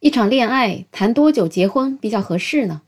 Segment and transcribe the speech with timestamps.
[0.00, 2.82] 一场恋爱谈多久结婚比较合适呢？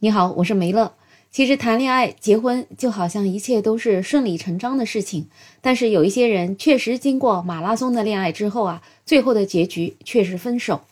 [0.00, 0.92] 你好，我是梅乐。
[1.30, 5.26] 其实谈恋爱、结婚就好像一切都是顺理成章的事情，
[5.62, 10.82] 但是有一些人确实经过马拉松的恋爱之后啊，最后的结局却是分手。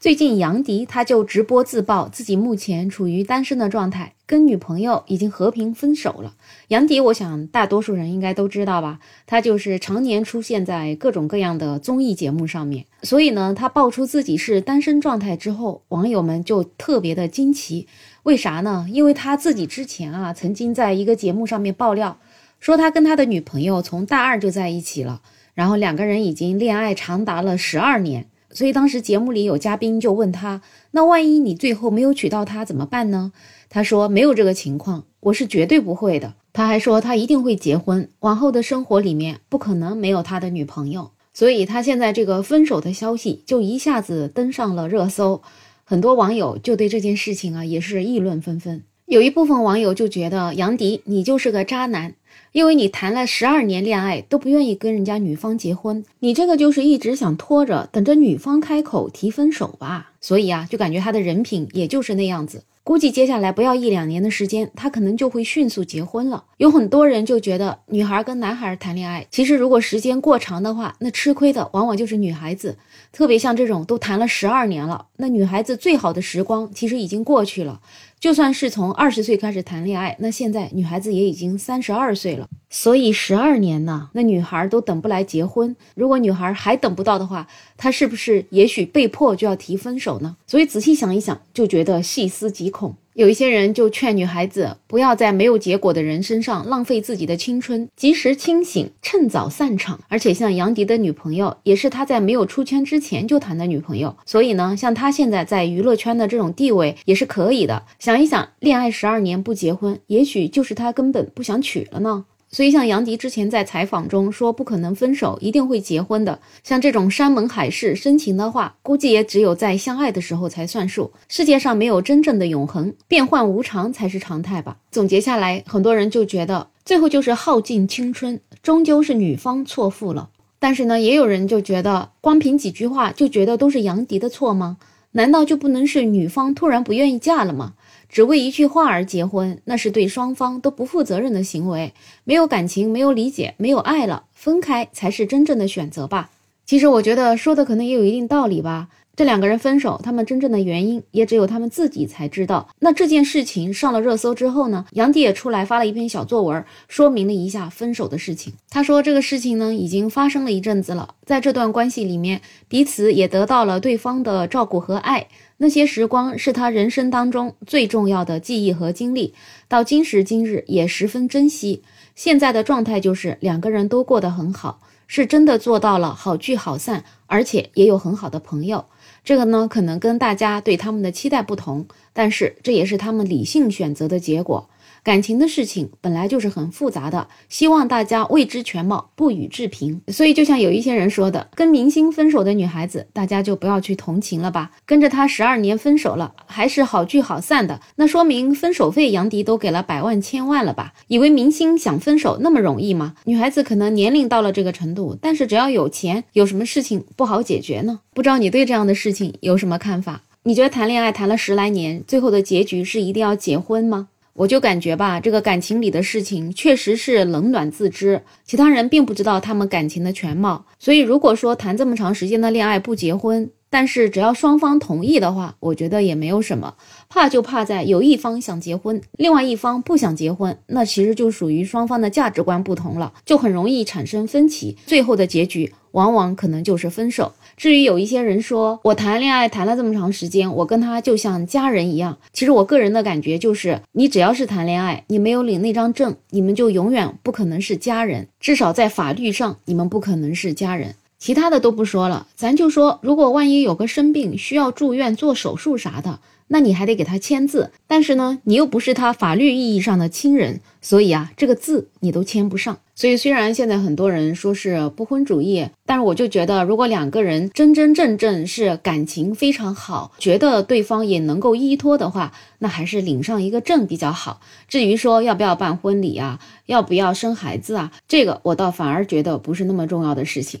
[0.00, 6.36] 最近杨迪他就直播自曝自己目前处于单身的状态，跟女朋友已经和平分手了。
[6.68, 9.00] 杨迪，我想大多数人应该都知道吧？
[9.26, 17.88] 他就是常年出现在各种各样的综艺节目上面，所以呢，他爆出自己是单身状态之后，网友们就特别的惊奇。
[18.22, 18.86] 为啥呢？
[18.88, 22.20] 因为他自己之前啊，曾经在一个节目上面爆料，
[22.60, 25.22] 说他跟他的女朋友从大二就在一起了，
[25.54, 28.28] 然后两个人已经恋爱长达了十二年。
[28.50, 30.62] 所以当时节目里有嘉宾就问他
[30.92, 33.32] ：“那万一你最后没有娶到她怎么办呢？”
[33.68, 41.10] 他说：“没有这个情况，我是绝对不会的。”他还说他一定会结婚，往后的生活里面不可能没有他的女朋友。
[41.32, 45.42] 所以他现在这个分手的消息就一下子登上了热搜，
[45.84, 48.82] 很多网友就对这件事情啊也是议论纷纷。
[49.06, 52.14] 有一部分网友就觉得杨迪你就是个渣男。
[52.52, 60.12] 因为你谈了十二年恋爱都不愿意跟人家女方结婚，你这个就是一直想拖着，等着女方开口提分手吧。
[60.20, 62.64] 所以啊，就感觉他的人品也就是那样子。
[62.82, 66.42] 估计接下来不要一两年的时间，他可能就会迅速结婚了。
[66.56, 72.78] 有很多人就觉得，女孩跟男孩谈恋爱，其实如果时间过长的话，那吃亏的往往就是女孩子。
[73.12, 77.80] 特别像这种都谈了十二年了，那女孩子最好的时光其实已经过去了。
[78.18, 85.74] 就算是从二十岁开始谈恋爱，那现在女孩子也已经三十二岁了，所以十二年呢，那女孩都等不来结婚。
[85.94, 90.36] 如果女孩还等不到的话，她是不是也许被迫就要提分手呢？
[90.46, 92.94] 所以仔细想一想，就觉得细思极恐。
[93.14, 99.98] 有一些人就劝女孩子不要在没有结果的人身上浪费自己的青春，及时清醒，趁早散场。
[100.06, 107.82] 而且像杨迪的女朋友，也是他在没有出圈之前就谈的女朋友，所以呢，像他现在在娱乐圈的这种地位也是可以的。
[107.98, 112.26] 想一想，恋爱十二年不结婚，也许就是他根本不想娶了呢。
[112.50, 116.38] 所以，像杨迪之前在采访中说不可能分手，一定会结婚的。
[116.64, 121.12] 像这种山盟海誓、深情的话，估计也只有在相爱的时候才算数。
[121.28, 124.78] 世界上没有真正的永恒，变幻无常才是常态吧。
[124.90, 130.30] 总结下来，很多人就觉得最后就是耗尽青春，终究是女方错付了。
[130.58, 134.78] 但是呢，也有人就觉得，光凭几句话就觉得都是杨迪的错吗？
[135.12, 137.74] 难道就不能是女方突然不愿意嫁了吗？
[138.08, 141.92] 只为一句话而结婚，那是对双方都不负责任的行为。
[142.24, 146.30] 没有感情，没有理解，没有爱了，分开才是真正的选择吧。
[146.66, 148.88] 其实我觉得说的可能也有一定道理吧。
[149.16, 152.68] 这两个人分手，他们真正的原因也只有他们自己才知道。
[152.78, 158.52] 那这件事情上了热搜之后呢，杨迪也出来发了一篇小作文，说明了一下分手的事情。
[158.70, 165.26] 他说这个事情呢已经发生了一阵子了，在这段关系里面，彼此也得到了对方的照顾和爱。
[165.60, 169.34] 那些时光是他人生当中最重要的记忆和经历，
[169.66, 171.82] 到今时今日也十分珍惜。
[172.14, 178.84] 现在的状态就是两个人都过得很好，是真的做到了好聚好散，而且也有很好的朋友。
[179.24, 184.70] 这个呢，可能跟大家对他们的期待不同，但是这也是他们理性选择的结果。
[185.08, 190.02] 感情的事情本来就是很复杂的，希望大家未知全貌，不予置评。
[190.08, 194.72] 所以，就像有一些人说的，跟明星分手的女孩子，大家就不要去同情了吧。
[194.84, 200.92] 跟着他十二年分手了，还是好聚好散的，那说明分手费杨迪都给了百万千万了吧？
[201.06, 203.14] 以为明星想分手那么容易吗？
[203.24, 208.00] 女孩子可能年龄到了这个程度，但是只要有钱，有什么事情不好解决呢？
[208.12, 210.20] 不知道你对这样的事情有什么看法？
[210.42, 214.08] 你觉得谈恋爱谈了十来年，最后的结局是一定要结婚吗？
[214.38, 220.64] 我就感觉吧，这个感情里的事情确实是冷暖自知，其他人并不知道他们感情的全貌。
[220.78, 226.74] 所以，如果说谈这么长时间的恋爱不结婚，但是只要双方同意的话，我觉得也没有什么。
[227.08, 237.32] 怕就怕在有一方想结婚，另外一方不想结婚，那其实就属于双方的价值观不同了，就很容易产生分歧，最后的结局往往可能就是分手。
[237.56, 242.18] 至于有一些人说我谈恋爱谈了这么长时间，我跟他就像家人一样。
[242.32, 248.28] 其实我个人的感觉就是，你只要是谈恋爱，你没有领那张证，你们就永远不可能是家人。
[248.38, 250.94] 至少在法律上，你们不可能是家人。
[251.18, 256.20] 其他的都不说了，咱就说，如果万一有个生病需要住院做手术啥的。
[256.50, 262.78] 那你还得给他签字，但是呢，你又不是他法律意义上的亲人，所以啊，这个字你都签不上。
[262.94, 274.40] 所以虽然现在很多人说是不婚主义，但是我就觉得，如果两个人真真正正是感情非常好，觉得对方也能够依托的话，那还是领上一个证比较好。
[274.68, 280.60] 至于说要不要办婚礼啊，要不要生孩子啊，这个我倒反而觉得不是那么重要的事情。